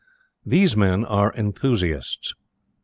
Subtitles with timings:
[0.43, 2.33] These men are enthusiasts.